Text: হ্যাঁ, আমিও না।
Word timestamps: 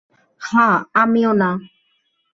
হ্যাঁ, 0.41 0.77
আমিও 0.93 1.31
না। 1.33 1.49